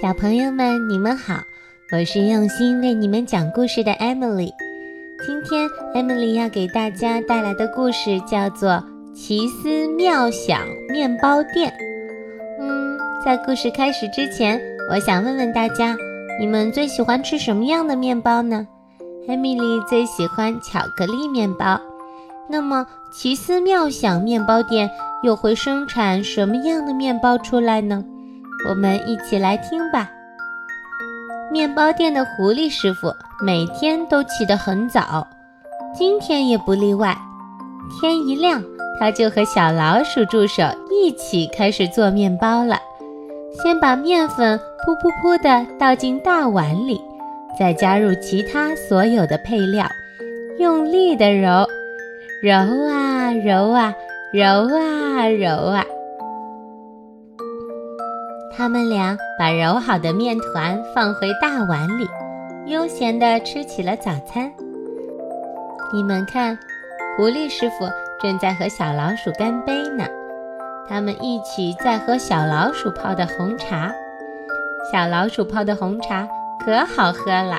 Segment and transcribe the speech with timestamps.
[0.00, 1.34] 小朋友们，你们好，
[1.92, 4.50] 我是用心为你们讲故事的 Emily。
[5.24, 8.70] 今天 Emily 要给大家带来的故事叫做
[9.14, 11.70] 《奇思妙想面包店》。
[12.58, 15.96] 嗯，在故事开始之前，我想问问大家，
[16.40, 18.66] 你们最喜欢吃什么样的面包呢
[19.28, 21.80] ？Emily 最喜欢巧克力面包。
[22.50, 24.90] 那么，奇思妙想面包店
[25.22, 28.04] 又会生产什么样的面包出来呢？
[28.68, 30.10] 我们一起来听吧。
[31.50, 33.14] 面包店的狐狸师傅
[33.44, 35.26] 每天都起得很早，
[35.94, 37.16] 今天也不例外。
[38.00, 38.62] 天一亮，
[38.98, 42.78] 他就和小老鼠助手一起开始做面包了。
[43.62, 47.00] 先把面粉噗噗噗地倒进大碗里，
[47.58, 49.86] 再加入其他所有的配料，
[50.58, 51.68] 用力地揉，
[52.42, 52.56] 揉
[52.88, 53.94] 啊揉啊，
[54.32, 55.84] 揉啊揉啊。
[58.56, 62.08] 他们俩把揉好的面团放回大碗里，
[62.66, 64.52] 悠闲地吃起了早餐。
[65.92, 66.56] 你们看，
[67.16, 67.88] 狐狸师傅
[68.22, 70.04] 正在和小老鼠干杯呢。
[70.88, 73.92] 他们一起在喝小老鼠泡的红茶。
[74.92, 76.28] 小老鼠泡的红茶
[76.64, 77.58] 可好喝了。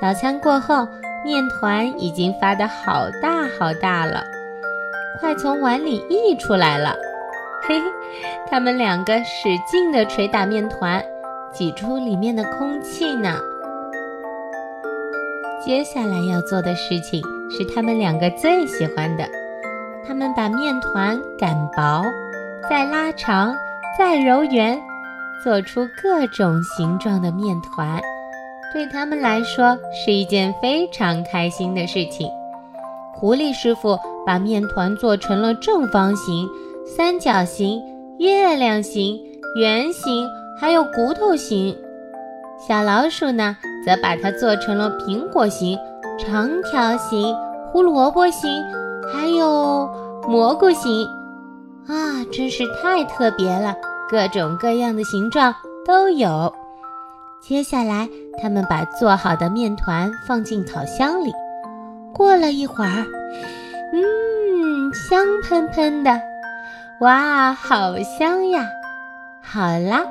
[0.00, 0.86] 早餐过后，
[1.24, 4.22] 面团已经发得好大好大了，
[5.20, 6.94] 快从碗里溢出来了。
[7.68, 7.82] 嘿，
[8.50, 11.04] 他们两个使劲地捶打面团，
[11.52, 13.38] 挤出里面的空气呢。
[15.62, 19.28] 接下来要做的事情是他们两个最喜欢的，
[20.06, 22.02] 他们把面团擀薄，
[22.70, 23.54] 再拉长，
[23.98, 24.80] 再揉圆，
[25.44, 28.00] 做出各种形状的面团。
[28.72, 32.30] 对他们来说是一件非常开心的事情。
[33.14, 36.48] 狐狸师傅把面团做成了正方形。
[36.96, 37.82] 三角形、
[38.18, 39.20] 月亮形、
[39.56, 40.26] 圆形，
[40.58, 41.76] 还有骨头形。
[42.66, 45.78] 小老鼠呢，则把它做成了苹果形、
[46.18, 48.50] 长条形、胡萝卜形，
[49.12, 49.88] 还有
[50.26, 51.06] 蘑菇形。
[51.86, 53.76] 啊，真是太特别了，
[54.10, 55.54] 各种各样的形状
[55.86, 56.52] 都有。
[57.40, 58.08] 接下来，
[58.42, 61.30] 他们把做好的面团放进烤箱里。
[62.14, 63.06] 过了一会儿，
[63.92, 66.18] 嗯，香喷喷的。
[67.00, 68.66] 哇，好香呀！
[69.40, 70.02] 好啦，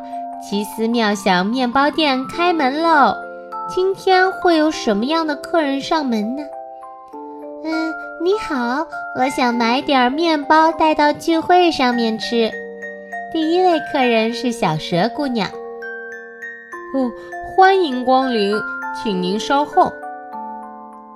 [0.41, 3.13] 奇思妙想面包店开门喽！
[3.67, 6.43] 今天会有什么样的客人上门呢？
[7.65, 7.93] 嗯，
[8.23, 8.87] 你好，
[9.19, 12.49] 我想买点面包带到聚会上面吃。
[13.33, 15.49] 第一位客人是小蛇姑娘。
[16.95, 17.11] 哦，
[17.53, 18.55] 欢迎光临，
[19.03, 19.91] 请您稍后。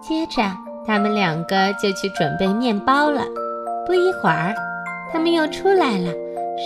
[0.02, 0.44] 接着，
[0.86, 3.24] 他们两个就去准备面包了。
[3.88, 4.54] 不一会儿。
[5.12, 6.12] 他们又出来了，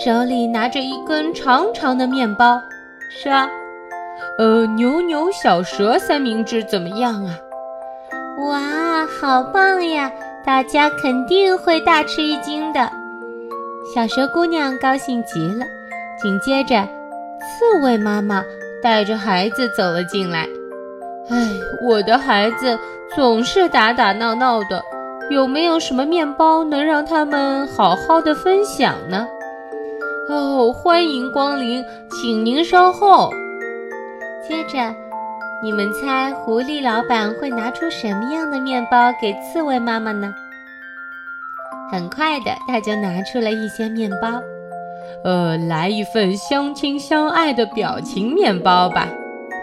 [0.04, 2.60] 手里拿着一根长长的面包，
[3.22, 3.32] 说
[4.38, 7.38] ：“呃，牛牛小蛇三明治怎么样啊
[8.46, 10.10] ？”“哇，好棒呀！
[10.44, 12.90] 大家肯定会大吃一惊的。”
[13.94, 15.64] 小蛇姑娘高兴极了。
[16.22, 16.88] 紧接着，
[17.40, 18.42] 刺猬妈妈
[18.82, 20.46] 带着孩子走了进来。
[21.28, 21.48] “哎，
[21.86, 22.78] 我的孩子
[23.14, 24.82] 总是打打闹闹的。”
[25.28, 29.26] 有没有什么面包能让他们好好的分享呢？
[30.28, 33.30] 哦，欢迎光临，请您稍后。
[34.48, 34.94] 接着，
[35.62, 40.32] 你们猜狐狸老板会拿出什么样的面包给刺猬妈妈呢？
[41.90, 44.28] 很快的，他就拿出了一些面包。
[45.24, 49.08] 呃，来一份相亲相爱的表情面包吧。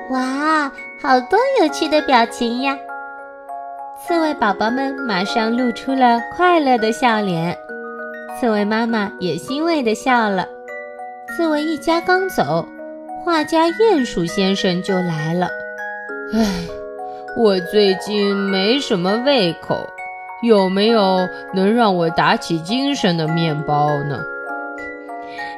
[0.09, 0.69] 哇，
[1.01, 2.77] 好多有趣的表情呀！
[4.05, 7.57] 刺猬宝宝们马上露出了快乐的笑脸，
[8.37, 10.45] 刺猬妈妈也欣慰地笑了。
[11.29, 12.67] 刺猬一家刚走，
[13.23, 15.47] 画家鼹鼠先生就来了。
[16.33, 16.45] 唉，
[17.37, 19.87] 我最近没什么胃口，
[20.45, 24.19] 有没有能让我打起精神的面包呢？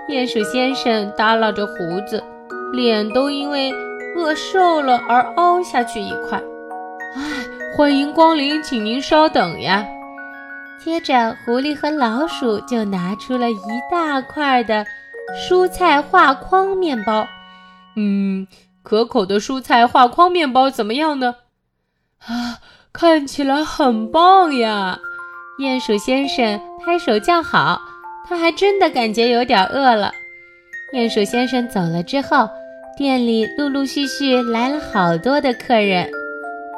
[0.08, 1.74] 鼹鼠先生耷拉着胡
[2.08, 2.24] 子，
[2.74, 3.74] 脸都因为
[4.16, 6.40] 饿瘦了而凹下去一块。
[7.16, 7.55] 唉。
[7.78, 9.86] 欢迎光临，请您稍等呀。
[10.80, 13.58] 接着，狐狸和老鼠就拿出了一
[13.92, 14.86] 大块的
[15.36, 17.28] 蔬菜画框面包。
[17.98, 18.48] 嗯，
[18.82, 21.36] 可口的蔬菜画框面包怎么样呢？
[22.26, 22.60] 啊，
[22.94, 24.98] 看起来很棒呀！
[25.60, 27.82] 鼹鼠先生拍手叫好，
[28.26, 30.14] 他还真的感觉有点饿了。
[30.94, 32.48] 鼹鼠先生走了之后，
[32.98, 36.10] 店里陆陆续续来了好多的客人。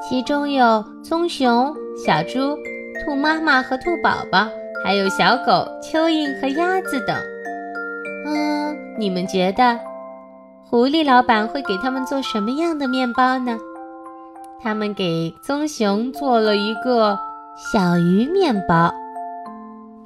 [0.01, 1.73] 其中有棕熊、
[2.05, 2.57] 小猪、
[3.03, 4.47] 兔妈妈和兔宝宝，
[4.83, 7.15] 还有小狗蚯蚓和鸭子等。
[8.25, 9.79] 嗯，你们觉得
[10.69, 13.57] 狐狸老板会给他们做什么样的面包呢？
[14.61, 17.17] 他们给棕熊做了一个
[17.55, 18.93] 小鱼面包，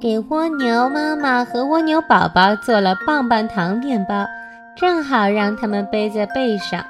[0.00, 4.26] 给蜗牛妈妈和蜗牛宝宝做了棒棒糖面包，
[4.76, 6.84] 正好让他们背在背上。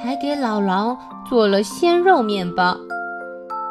[0.00, 0.96] 还给老狼
[1.28, 2.76] 做了鲜肉面包，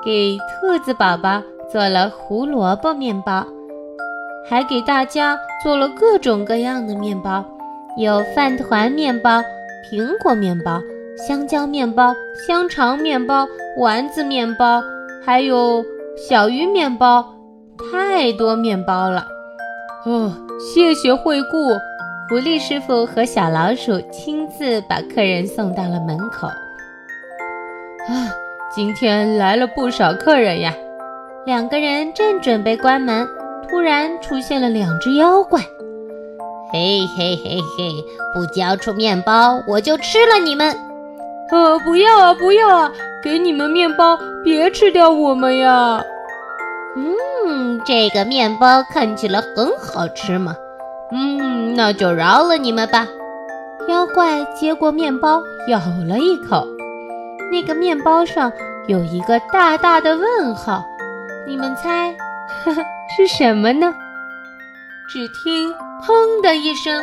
[0.03, 1.41] 给兔子宝宝
[1.71, 3.45] 做了胡萝卜面包，
[4.49, 7.45] 还给大家做了各种各样的面包，
[7.97, 9.41] 有饭团面包、
[9.89, 10.81] 苹果面包。
[11.27, 12.15] 香蕉面包、
[12.47, 13.45] 香肠面包、
[13.77, 14.81] 丸子面包，
[15.23, 15.83] 还有
[16.17, 17.23] 小鱼面包，
[17.91, 19.27] 太多面包了。
[20.05, 21.57] 哦，谢谢惠顾，
[22.29, 26.47] 狐狸师傅和小老鼠亲自把客人送到了门口。
[28.07, 28.31] 啊，
[28.73, 30.73] 今天来了不少客人呀！
[31.45, 33.27] 两个人正准备关门，
[33.69, 35.59] 突然出现了两只妖怪。
[36.71, 37.91] 嘿嘿嘿嘿，
[38.33, 40.73] 不交出面包，我就吃了你们！
[41.51, 42.91] 呃，不要啊，不要啊！
[43.21, 46.01] 给你们面包，别吃掉我们呀！
[46.95, 50.55] 嗯，这个面包看起来很好吃嘛。
[51.13, 53.07] 嗯，那就饶了你们吧。
[53.87, 56.67] 妖怪接过面包，咬了一口，
[57.51, 58.51] 那个面包上
[58.87, 60.85] 有一个大大的问号。
[61.47, 62.13] 你们猜，
[62.63, 62.83] 呵呵，
[63.15, 63.93] 是什么呢？
[65.09, 65.73] 只听
[66.05, 67.01] “砰”的一声，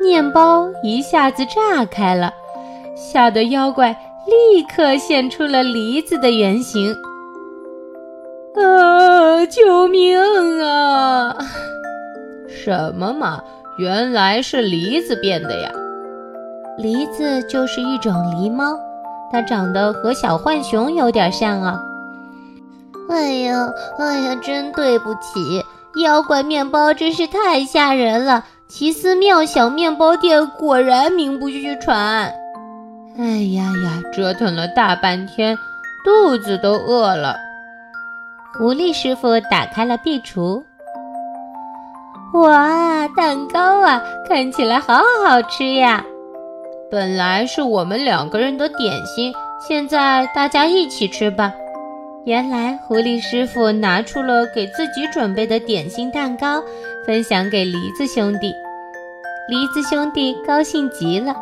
[0.00, 2.32] 面包一下子炸开了。
[2.96, 3.94] 吓得妖怪
[4.26, 6.96] 立刻现出了梨子的原形！
[8.56, 9.44] 啊！
[9.46, 10.18] 救命
[10.62, 11.36] 啊！
[12.48, 13.42] 什么嘛！
[13.78, 15.70] 原来是梨子变的呀！
[16.78, 18.78] 梨子就是一种狸猫，
[19.30, 21.82] 它长得和小浣熊有点像啊！
[23.10, 23.68] 哎呀，
[23.98, 25.62] 哎呀，真对不起！
[26.02, 28.44] 妖怪面包真是太吓人了！
[28.68, 32.32] 奇思妙想面包店果然名不虚传。
[33.18, 33.24] 哎
[33.54, 35.56] 呀呀，折腾了大半天，
[36.04, 37.36] 肚子都饿了。
[38.58, 40.62] 狐狸师傅打开了壁橱，
[42.34, 46.04] 哇，蛋糕啊，看起来好好吃呀！
[46.90, 49.32] 本来是我们两个人的点心，
[49.66, 51.52] 现在大家一起吃吧。
[52.24, 56.62] 原来狐狸师傅拿出了给自己准备的点心蛋糕，
[57.06, 58.52] 分享给梨子兄弟。
[59.48, 61.34] 梨子兄弟高兴极了。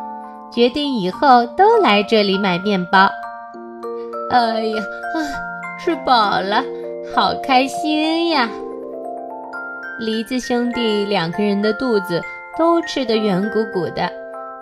[0.53, 3.09] 决定以后都来这里买面包。
[4.29, 4.81] 哎呀，
[5.15, 5.17] 啊，
[5.83, 6.63] 吃饱了，
[7.13, 8.47] 好开心呀！
[9.97, 12.21] 梨子兄弟两个人的肚子
[12.57, 14.11] 都吃得圆鼓鼓的，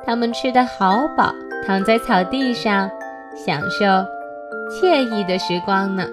[0.06, 1.34] 他们吃得好饱，
[1.66, 2.90] 躺在草地上
[3.36, 3.86] 享受
[4.70, 6.08] 惬意的时光呢。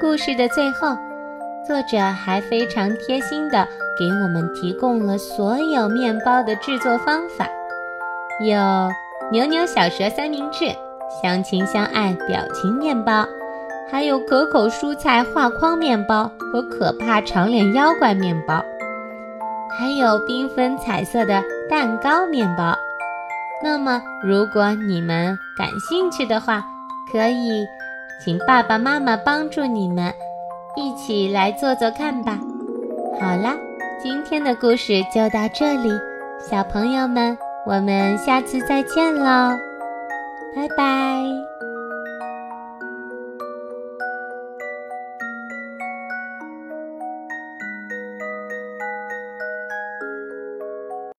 [0.00, 0.96] 故事的最后，
[1.64, 3.66] 作者还非常贴心的。
[3.98, 7.46] 给我们提供了所有面包的制作方法，
[8.40, 8.56] 有
[9.30, 10.64] 扭扭小蛇三明治、
[11.22, 13.26] 相亲相爱表情面包，
[13.92, 18.64] 还有可口蔬菜画框面包和可怕长脸妖怪面包，
[19.78, 22.74] 还有缤纷彩色的蛋糕面包。
[23.62, 26.64] 那么，如果你们感兴趣的话，
[27.12, 27.66] 可以
[28.24, 30.10] 请爸爸妈妈帮助你们
[30.74, 32.38] 一起来做做看吧。
[33.20, 33.54] 好啦。
[34.02, 35.90] 今天的故事就到这里，
[36.40, 39.56] 小朋友们，我们下次再见喽，
[40.56, 41.51] 拜拜。